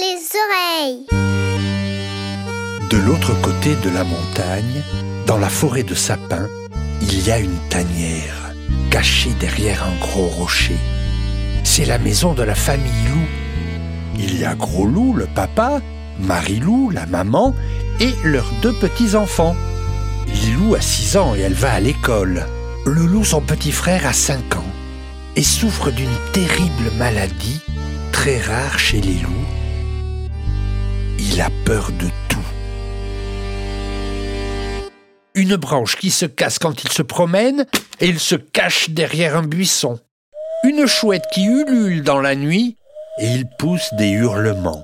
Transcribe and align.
les 0.00 0.22
oreilles. 0.46 1.04
De 2.88 2.96
l'autre 2.96 3.38
côté 3.42 3.74
de 3.84 3.90
la 3.90 4.02
montagne, 4.02 4.82
dans 5.26 5.36
la 5.36 5.50
forêt 5.50 5.82
de 5.82 5.94
sapins, 5.94 6.48
il 7.02 7.26
y 7.26 7.30
a 7.30 7.38
une 7.38 7.58
tanière 7.68 8.52
cachée 8.90 9.34
derrière 9.38 9.84
un 9.84 9.94
gros 10.00 10.28
rocher. 10.28 10.78
C'est 11.64 11.84
la 11.84 11.98
maison 11.98 12.32
de 12.32 12.42
la 12.42 12.54
famille 12.54 12.90
Loup. 13.10 13.28
Il 14.18 14.40
y 14.40 14.44
a 14.44 14.54
Gros 14.54 14.86
Loup, 14.86 15.12
le 15.14 15.26
papa, 15.26 15.80
Marie-Loup, 16.18 16.90
la 16.90 17.06
maman, 17.06 17.54
et 18.00 18.12
leurs 18.24 18.50
deux 18.62 18.72
petits-enfants. 18.72 19.54
Lilou 20.26 20.74
a 20.74 20.80
6 20.80 21.16
ans 21.18 21.34
et 21.34 21.40
elle 21.40 21.54
va 21.54 21.72
à 21.72 21.80
l'école. 21.80 22.46
Loulou, 22.86 23.24
son 23.24 23.42
petit 23.42 23.72
frère, 23.72 24.06
a 24.06 24.14
5 24.14 24.56
ans 24.56 24.72
et 25.36 25.42
souffre 25.42 25.90
d'une 25.90 26.16
terrible 26.32 26.90
maladie 26.98 27.60
très 28.12 28.38
rare 28.38 28.78
chez 28.78 29.00
les 29.00 29.14
loups. 29.14 29.59
Il 31.22 31.38
a 31.42 31.50
peur 31.66 31.90
de 32.00 32.06
tout. 32.28 32.38
Une 35.34 35.56
branche 35.56 35.96
qui 35.96 36.10
se 36.10 36.24
casse 36.24 36.58
quand 36.58 36.82
il 36.82 36.90
se 36.90 37.02
promène 37.02 37.66
et 38.00 38.06
il 38.06 38.18
se 38.18 38.36
cache 38.36 38.88
derrière 38.88 39.36
un 39.36 39.42
buisson. 39.42 40.00
Une 40.64 40.86
chouette 40.86 41.26
qui 41.30 41.44
ulule 41.44 42.02
dans 42.02 42.22
la 42.22 42.34
nuit 42.34 42.78
et 43.20 43.26
il 43.26 43.44
pousse 43.58 43.92
des 43.98 44.08
hurlements. 44.08 44.82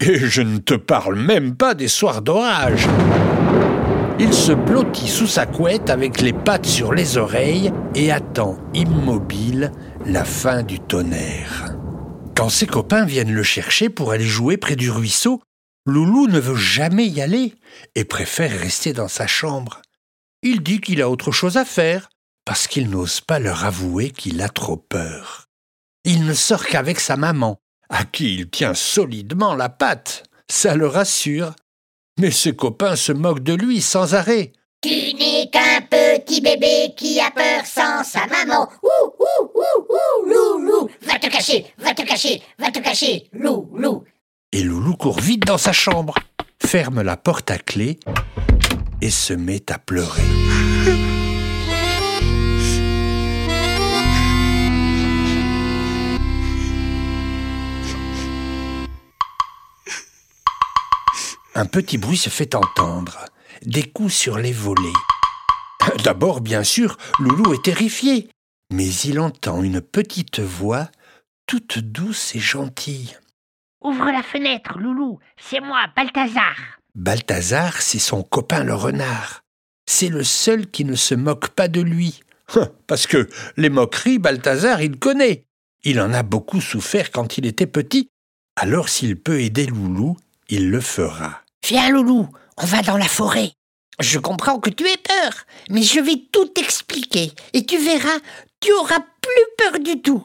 Et 0.00 0.18
je 0.18 0.42
ne 0.42 0.58
te 0.58 0.74
parle 0.74 1.14
même 1.14 1.54
pas 1.54 1.74
des 1.74 1.86
soirs 1.86 2.22
d'orage. 2.22 2.88
Il 4.18 4.34
se 4.34 4.50
blottit 4.50 5.08
sous 5.08 5.28
sa 5.28 5.46
couette 5.46 5.90
avec 5.90 6.20
les 6.20 6.32
pattes 6.32 6.66
sur 6.66 6.92
les 6.92 7.18
oreilles 7.18 7.72
et 7.94 8.10
attend 8.10 8.58
immobile 8.74 9.70
la 10.06 10.24
fin 10.24 10.64
du 10.64 10.80
tonnerre. 10.80 11.76
Quand 12.34 12.48
ses 12.48 12.66
copains 12.66 13.04
viennent 13.04 13.32
le 13.32 13.44
chercher 13.44 13.90
pour 13.90 14.10
aller 14.10 14.24
jouer 14.24 14.56
près 14.56 14.74
du 14.74 14.90
ruisseau, 14.90 15.40
Loulou 15.86 16.28
ne 16.28 16.38
veut 16.38 16.56
jamais 16.56 17.06
y 17.06 17.20
aller 17.20 17.54
et 17.94 18.04
préfère 18.04 18.50
rester 18.50 18.92
dans 18.92 19.08
sa 19.08 19.26
chambre. 19.26 19.82
Il 20.42 20.62
dit 20.62 20.80
qu'il 20.80 21.02
a 21.02 21.10
autre 21.10 21.32
chose 21.32 21.56
à 21.56 21.64
faire 21.64 22.08
parce 22.44 22.66
qu'il 22.66 22.90
n'ose 22.90 23.20
pas 23.20 23.38
leur 23.38 23.64
avouer 23.64 24.10
qu'il 24.10 24.42
a 24.42 24.48
trop 24.48 24.76
peur. 24.76 25.48
Il 26.04 26.24
ne 26.24 26.34
sort 26.34 26.66
qu'avec 26.66 27.00
sa 27.00 27.16
maman, 27.16 27.60
à 27.88 28.04
qui 28.04 28.34
il 28.34 28.50
tient 28.50 28.74
solidement 28.74 29.54
la 29.54 29.68
patte. 29.68 30.24
Ça 30.48 30.74
le 30.74 30.86
rassure 30.86 31.54
mais 32.18 32.30
ses 32.30 32.54
copains 32.54 32.96
se 32.96 33.12
moquent 33.12 33.42
de 33.42 33.54
lui 33.54 33.80
sans 33.80 34.14
arrêt. 34.14 34.52
Tu 34.82 35.14
n'es 35.14 35.48
qu'un 35.50 35.80
petit 35.88 36.40
bébé 36.40 36.92
qui 36.96 37.20
a 37.20 37.30
peur 37.30 37.64
sans 37.64 38.02
sa 38.04 38.26
maman. 38.26 38.68
Ouh, 38.82 39.12
ouh, 39.18 39.50
ouh, 39.54 39.86
ouh, 39.88 40.26
lou, 40.26 40.58
lou. 40.58 40.88
Va 41.02 41.18
te 41.18 41.28
cacher, 41.28 41.66
va 41.78 41.94
te 41.94 42.02
cacher, 42.02 42.42
va 42.58 42.70
te 42.70 42.80
cacher, 42.80 43.28
lou, 43.32 43.68
lou. 43.74 44.04
Et 44.52 44.62
Loulou 44.62 44.94
court 44.94 45.20
vite 45.20 45.46
dans 45.46 45.58
sa 45.58 45.72
chambre, 45.72 46.14
ferme 46.64 47.02
la 47.02 47.16
porte 47.16 47.50
à 47.50 47.58
clé 47.58 47.98
et 49.00 49.10
se 49.10 49.32
met 49.32 49.70
à 49.72 49.78
pleurer. 49.78 50.22
un 61.54 61.66
petit 61.66 61.98
bruit 61.98 62.16
se 62.16 62.28
fait 62.28 62.54
entendre, 62.54 63.24
des 63.64 63.84
coups 63.84 64.12
sur 64.12 64.38
les 64.38 64.52
volets. 64.52 64.98
D'abord, 66.02 66.40
bien 66.40 66.64
sûr, 66.64 66.96
Loulou 67.18 67.54
est 67.54 67.64
terrifié, 67.64 68.28
mais 68.72 68.88
il 68.88 69.20
entend 69.20 69.62
une 69.62 69.80
petite 69.80 70.40
voix 70.40 70.88
toute 71.46 71.78
douce 71.78 72.34
et 72.34 72.40
gentille. 72.40 73.16
Ouvre 73.84 74.12
la 74.12 74.22
fenêtre, 74.22 74.78
Loulou, 74.78 75.18
c'est 75.36 75.60
moi, 75.60 75.86
Balthazar. 75.96 76.54
Balthazar, 76.94 77.82
c'est 77.82 77.98
son 77.98 78.22
copain 78.22 78.62
le 78.62 78.74
renard. 78.74 79.42
C'est 79.86 80.08
le 80.08 80.22
seul 80.22 80.70
qui 80.70 80.84
ne 80.84 80.94
se 80.94 81.14
moque 81.14 81.48
pas 81.48 81.66
de 81.68 81.80
lui. 81.80 82.20
Parce 82.86 83.06
que 83.06 83.28
les 83.56 83.70
moqueries, 83.70 84.18
Balthazar, 84.18 84.82
il 84.82 84.98
connaît. 84.98 85.44
Il 85.84 86.00
en 86.00 86.12
a 86.12 86.22
beaucoup 86.22 86.60
souffert 86.60 87.10
quand 87.10 87.38
il 87.38 87.46
était 87.46 87.66
petit. 87.66 88.08
Alors 88.54 88.88
s'il 88.88 89.16
peut 89.16 89.40
aider 89.40 89.66
Loulou, 89.66 90.16
il 90.48 90.70
le 90.70 90.80
fera. 90.80 91.40
Viens, 91.66 91.90
Loulou, 91.90 92.28
on 92.58 92.66
va 92.66 92.82
dans 92.82 92.98
la 92.98 93.08
forêt. 93.08 93.52
Je 93.98 94.18
comprends 94.18 94.60
que 94.60 94.70
tu 94.70 94.84
aies 94.84 94.96
peur, 94.96 95.32
mais 95.70 95.82
je 95.82 96.00
vais 96.00 96.22
tout 96.30 96.50
expliquer 96.56 97.32
et 97.52 97.66
tu 97.66 97.78
verras, 97.78 98.18
tu 98.60 98.72
auras 98.74 99.00
plus 99.00 99.46
peur 99.58 99.80
du 99.80 100.00
tout. 100.00 100.24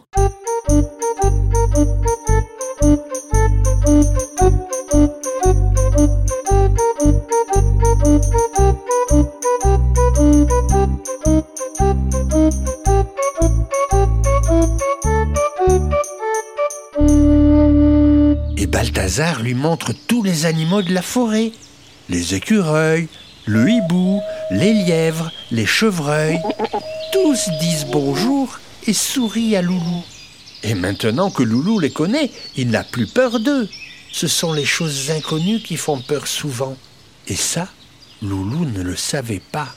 Balthazar 18.88 19.44
lui 19.44 19.54
montre 19.54 19.92
tous 20.08 20.24
les 20.24 20.46
animaux 20.46 20.82
de 20.82 20.94
la 20.94 21.02
forêt. 21.02 21.52
Les 22.08 22.36
écureuils, 22.36 23.10
le 23.46 23.70
hibou, 23.70 24.22
les 24.50 24.74
lièvres, 24.74 25.30
les 25.52 25.66
chevreuils. 25.66 26.40
Tous 27.12 27.50
disent 27.60 27.86
bonjour 27.92 28.58
et 28.88 28.94
sourient 28.94 29.58
à 29.58 29.62
Loulou. 29.62 30.04
Et 30.64 30.74
maintenant 30.74 31.30
que 31.30 31.44
Loulou 31.44 31.80
les 31.80 31.90
connaît, 31.90 32.32
il 32.56 32.70
n'a 32.70 32.86
plus 32.86 33.08
peur 33.08 33.42
d'eux. 33.42 33.68
Ce 34.14 34.28
sont 34.28 34.54
les 34.54 34.66
choses 34.66 35.12
inconnues 35.12 35.60
qui 35.60 35.76
font 35.76 36.00
peur 36.00 36.26
souvent. 36.26 36.78
Et 37.28 37.36
ça, 37.36 37.68
Loulou 38.22 38.64
ne 38.64 38.82
le 38.84 38.96
savait 38.96 39.42
pas. 39.52 39.68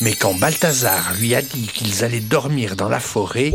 Mais 0.00 0.14
quand 0.14 0.34
Balthazar 0.34 1.14
lui 1.20 1.36
a 1.36 1.40
dit 1.40 1.68
qu'ils 1.72 2.02
allaient 2.02 2.18
dormir 2.18 2.74
dans 2.74 2.88
la 2.88 3.00
forêt, 3.00 3.52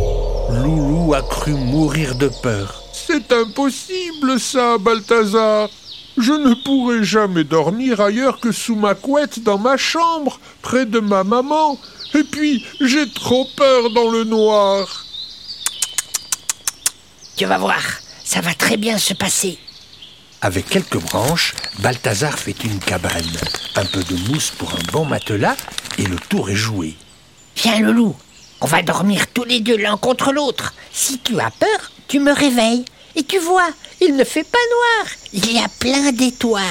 Loulou 0.50 1.14
a 1.14 1.22
cru 1.22 1.52
mourir 1.52 2.16
de 2.16 2.30
peur. 2.42 2.79
C'est 3.12 3.34
impossible 3.34 4.40
ça, 4.40 4.78
Balthazar. 4.78 5.68
Je 6.16 6.32
ne 6.32 6.54
pourrai 6.54 7.04
jamais 7.04 7.44
dormir 7.44 8.02
ailleurs 8.02 8.40
que 8.40 8.52
sous 8.52 8.76
ma 8.76 8.94
couette 8.94 9.40
dans 9.40 9.58
ma 9.58 9.78
chambre, 9.78 10.40
près 10.62 10.86
de 10.86 11.00
ma 11.00 11.24
maman. 11.24 11.80
Et 12.14 12.24
puis, 12.24 12.64
j'ai 12.80 13.12
trop 13.12 13.48
peur 13.58 13.90
dans 13.96 14.12
le 14.12 14.26
noir. 14.26 15.08
Tu 17.36 17.46
vas 17.46 17.58
voir, 17.58 17.82
ça 18.24 18.42
va 18.42 18.54
très 18.54 18.78
bien 18.78 19.00
se 19.00 19.16
passer. 19.16 19.58
Avec 20.42 20.70
quelques 20.70 21.00
branches, 21.00 21.56
Balthazar 21.80 22.38
fait 22.38 22.64
une 22.64 22.78
cabane, 22.78 23.24
un 23.76 23.86
peu 23.86 24.04
de 24.04 24.18
mousse 24.30 24.52
pour 24.52 24.72
un 24.72 24.92
bon 24.92 25.06
matelas, 25.06 25.58
et 25.98 26.06
le 26.06 26.18
tour 26.30 26.52
est 26.52 26.56
joué. 26.56 26.96
Viens, 27.56 27.80
le 27.80 27.92
loup, 27.92 28.16
on 28.62 28.68
va 28.68 28.84
dormir 28.84 29.26
tous 29.34 29.46
les 29.46 29.62
deux 29.62 29.78
l'un 29.78 29.98
contre 29.98 30.32
l'autre. 30.32 30.76
Si 30.94 31.18
tu 31.18 31.40
as 31.40 31.50
peur, 31.50 31.92
tu 32.08 32.20
me 32.20 32.34
réveilles. 32.34 32.86
Et 33.20 33.24
tu 33.24 33.38
vois, 33.38 33.70
il 34.00 34.16
ne 34.16 34.24
fait 34.24 34.46
pas 34.46 34.58
noir. 34.72 35.08
Il 35.34 35.52
y 35.52 35.60
a 35.60 35.68
plein 35.68 36.14
d'étoiles. 36.14 36.64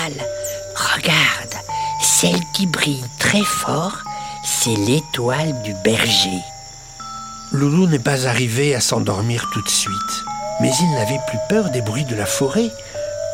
Regarde, 0.75 1.55
celle 2.03 2.41
qui 2.55 2.67
brille 2.67 3.05
très 3.19 3.43
fort, 3.43 3.99
c'est 4.47 4.75
l'étoile 4.75 5.61
du 5.63 5.75
berger. 5.85 6.41
Loulou 7.53 7.87
n'est 7.87 7.99
pas 7.99 8.27
arrivé 8.27 8.75
à 8.75 8.81
s'endormir 8.81 9.51
tout 9.53 9.61
de 9.61 9.69
suite, 9.69 9.93
mais 10.63 10.71
il 10.81 10.91
n'avait 10.93 11.21
plus 11.29 11.39
peur 11.51 11.69
des 11.69 11.83
bruits 11.83 12.07
de 12.07 12.17
la 12.17 12.25
forêt, 12.25 12.71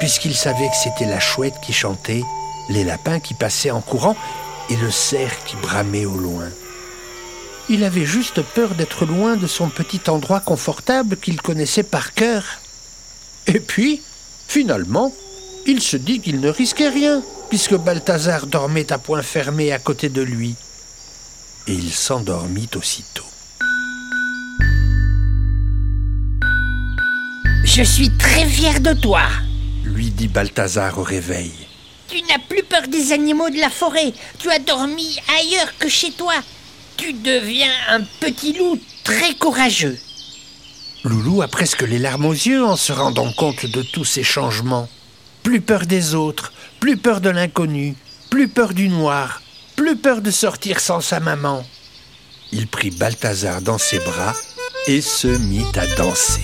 puisqu'il 0.00 0.34
savait 0.34 0.66
que 0.66 0.76
c'était 0.82 1.08
la 1.08 1.20
chouette 1.20 1.60
qui 1.62 1.72
chantait, 1.72 2.24
les 2.68 2.82
lapins 2.82 3.20
qui 3.20 3.34
passaient 3.34 3.70
en 3.70 3.80
courant 3.80 4.16
et 4.70 4.76
le 4.76 4.90
cerf 4.90 5.44
qui 5.44 5.54
bramait 5.54 6.04
au 6.04 6.16
loin. 6.16 6.48
Il 7.68 7.84
avait 7.84 8.06
juste 8.06 8.42
peur 8.42 8.70
d'être 8.70 9.06
loin 9.06 9.36
de 9.36 9.46
son 9.46 9.68
petit 9.68 10.00
endroit 10.08 10.40
confortable 10.40 11.16
qu'il 11.16 11.40
connaissait 11.40 11.84
par 11.84 12.12
cœur. 12.12 12.42
Et 13.46 13.60
puis, 13.60 14.00
finalement, 14.48 15.12
il 15.66 15.80
se 15.80 15.96
dit 15.96 16.20
qu'il 16.20 16.40
ne 16.40 16.48
risquait 16.48 16.88
rien, 16.88 17.22
puisque 17.48 17.74
Balthazar 17.74 18.46
dormait 18.46 18.92
à 18.92 18.98
point 18.98 19.22
fermé 19.22 19.72
à 19.72 19.78
côté 19.78 20.08
de 20.08 20.22
lui. 20.22 20.54
Et 21.66 21.72
il 21.72 21.92
s'endormit 21.92 22.68
aussitôt. 22.76 23.24
Je 27.64 27.82
suis 27.82 28.10
très 28.18 28.46
fier 28.46 28.80
de 28.80 28.92
toi, 28.92 29.22
lui 29.84 30.10
dit 30.10 30.28
Balthazar 30.28 30.98
au 30.98 31.02
réveil. 31.02 31.52
Tu 32.08 32.20
n'as 32.22 32.38
plus 32.48 32.62
peur 32.62 32.86
des 32.88 33.12
animaux 33.12 33.50
de 33.50 33.58
la 33.58 33.70
forêt. 33.70 34.12
Tu 34.38 34.50
as 34.50 34.58
dormi 34.58 35.18
ailleurs 35.40 35.76
que 35.78 35.88
chez 35.88 36.12
toi. 36.12 36.34
Tu 36.96 37.12
deviens 37.14 37.72
un 37.88 38.02
petit 38.20 38.52
loup 38.52 38.78
très 39.02 39.34
courageux. 39.34 39.98
Loulou 41.04 41.42
a 41.42 41.48
presque 41.48 41.82
les 41.82 41.98
larmes 41.98 42.24
aux 42.24 42.32
yeux 42.32 42.64
en 42.64 42.76
se 42.76 42.90
rendant 42.90 43.30
compte 43.32 43.66
de 43.66 43.82
tous 43.82 44.06
ces 44.06 44.22
changements. 44.22 44.88
Plus 45.42 45.60
peur 45.60 45.84
des 45.84 46.14
autres, 46.14 46.52
plus 46.80 46.96
peur 46.96 47.20
de 47.20 47.28
l'inconnu, 47.28 47.94
plus 48.30 48.48
peur 48.48 48.72
du 48.72 48.88
noir, 48.88 49.42
plus 49.76 49.96
peur 49.96 50.22
de 50.22 50.30
sortir 50.30 50.80
sans 50.80 51.02
sa 51.02 51.20
maman. 51.20 51.62
Il 52.52 52.66
prit 52.68 52.90
Balthazar 52.90 53.60
dans 53.60 53.76
ses 53.76 53.98
bras 53.98 54.32
et 54.86 55.02
se 55.02 55.28
mit 55.28 55.66
à 55.76 55.86
danser. 55.96 56.40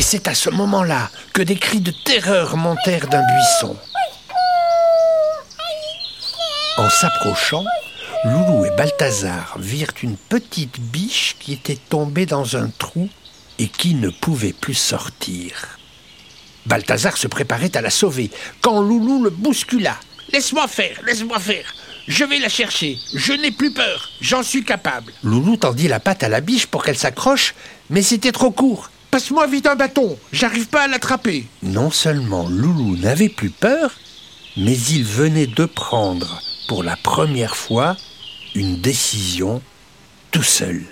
C'est 0.00 0.28
à 0.28 0.34
ce 0.34 0.50
moment-là 0.50 1.10
que 1.32 1.42
des 1.42 1.56
cris 1.56 1.80
de 1.80 1.90
terreur 1.90 2.56
montèrent 2.56 3.08
d'un 3.08 3.22
buisson. 3.22 3.76
En 6.76 6.88
s'approchant, 6.88 7.64
Loulou 8.24 8.64
et 8.64 8.70
Balthazar 8.76 9.56
virent 9.58 9.94
une 10.02 10.16
petite 10.16 10.80
biche 10.80 11.36
qui 11.40 11.52
était 11.52 11.78
tombée 11.88 12.26
dans 12.26 12.56
un 12.56 12.68
trou 12.78 13.08
et 13.58 13.68
qui 13.68 13.94
ne 13.94 14.10
pouvait 14.10 14.52
plus 14.52 14.74
sortir. 14.74 15.78
Balthazar 16.66 17.16
se 17.16 17.26
préparait 17.26 17.76
à 17.76 17.80
la 17.80 17.90
sauver 17.90 18.30
quand 18.60 18.80
Loulou 18.80 19.24
le 19.24 19.30
bouscula. 19.30 19.96
Laisse-moi 20.32 20.68
faire, 20.68 21.00
laisse-moi 21.04 21.38
faire. 21.38 21.74
Je 22.06 22.24
vais 22.24 22.38
la 22.38 22.48
chercher. 22.48 22.98
Je 23.14 23.32
n'ai 23.32 23.50
plus 23.50 23.72
peur. 23.72 24.10
J'en 24.20 24.42
suis 24.42 24.64
capable. 24.64 25.12
Loulou 25.22 25.56
tendit 25.56 25.88
la 25.88 26.00
patte 26.00 26.22
à 26.22 26.28
la 26.28 26.40
biche 26.40 26.66
pour 26.66 26.84
qu'elle 26.84 26.98
s'accroche, 26.98 27.54
mais 27.90 28.02
c'était 28.02 28.32
trop 28.32 28.50
court. 28.50 28.91
Passe-moi 29.12 29.46
vite 29.46 29.66
un 29.66 29.76
bâton. 29.76 30.16
J'arrive 30.32 30.68
pas 30.68 30.84
à 30.84 30.88
l'attraper. 30.88 31.44
Non 31.62 31.90
seulement 31.90 32.48
Loulou 32.48 32.96
n'avait 32.96 33.28
plus 33.28 33.50
peur, 33.50 33.90
mais 34.56 34.74
il 34.74 35.04
venait 35.04 35.46
de 35.46 35.66
prendre, 35.66 36.40
pour 36.66 36.82
la 36.82 36.96
première 36.96 37.54
fois, 37.54 37.94
une 38.54 38.80
décision 38.80 39.60
tout 40.30 40.42
seul. 40.42 40.82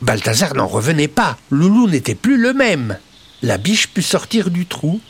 Balthazar 0.00 0.54
n'en 0.54 0.68
revenait 0.68 1.08
pas. 1.08 1.36
Loulou 1.50 1.88
n'était 1.88 2.14
plus 2.14 2.36
le 2.36 2.52
même. 2.52 2.96
La 3.42 3.58
biche 3.58 3.88
put 3.88 4.02
sortir 4.02 4.50
du 4.50 4.64
trou, 4.66 5.00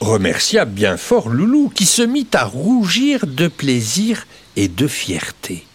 remercia 0.00 0.66
bien 0.66 0.98
fort 0.98 1.30
Loulou, 1.30 1.72
qui 1.74 1.86
se 1.86 2.02
mit 2.02 2.28
à 2.34 2.44
rougir 2.44 3.26
de 3.26 3.48
plaisir 3.48 4.26
et 4.56 4.68
de 4.68 4.86
fierté. 4.86 5.66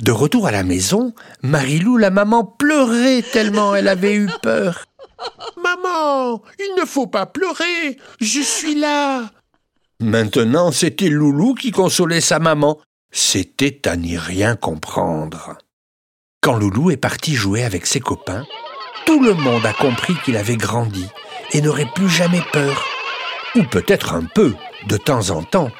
De 0.00 0.12
retour 0.12 0.46
à 0.46 0.52
la 0.52 0.62
maison, 0.62 1.12
Marilou, 1.42 1.96
la 1.96 2.10
maman, 2.10 2.44
pleurait 2.44 3.22
tellement 3.22 3.74
elle 3.74 3.88
avait 3.88 4.14
eu 4.14 4.28
peur. 4.42 4.84
Maman, 5.56 6.42
il 6.58 6.74
ne 6.80 6.86
faut 6.86 7.08
pas 7.08 7.26
pleurer. 7.26 7.98
Je 8.20 8.40
suis 8.40 8.76
là. 8.76 9.30
Maintenant, 10.00 10.70
c'était 10.70 11.08
Loulou 11.08 11.54
qui 11.54 11.72
consolait 11.72 12.20
sa 12.20 12.38
maman. 12.38 12.78
C'était 13.10 13.88
à 13.88 13.96
n'y 13.96 14.16
rien 14.16 14.54
comprendre. 14.54 15.58
Quand 16.40 16.56
Loulou 16.56 16.92
est 16.92 16.96
parti 16.96 17.34
jouer 17.34 17.64
avec 17.64 17.84
ses 17.84 17.98
copains, 17.98 18.46
tout 19.06 19.20
le 19.20 19.34
monde 19.34 19.66
a 19.66 19.72
compris 19.72 20.14
qu'il 20.24 20.36
avait 20.36 20.56
grandi 20.56 21.06
et 21.52 21.60
n'aurait 21.60 21.90
plus 21.94 22.08
jamais 22.08 22.42
peur. 22.52 22.86
Ou 23.56 23.64
peut-être 23.64 24.12
un 24.12 24.24
peu, 24.24 24.54
de 24.86 24.96
temps 24.96 25.30
en 25.30 25.42
temps, 25.42 25.72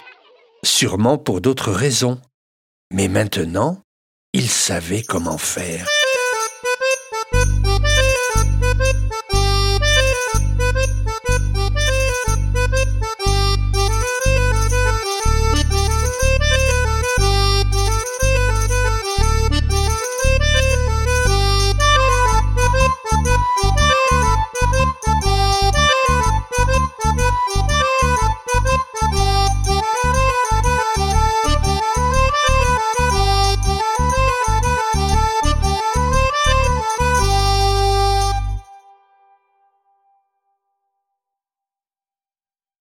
sûrement 0.64 1.19
pour 1.19 1.41
d'autres 1.41 1.71
raisons. 1.71 2.21
Mais 2.93 3.06
maintenant, 3.06 3.82
il 4.32 4.48
savait 4.48 5.02
comment 5.02 5.38
faire. 5.38 5.86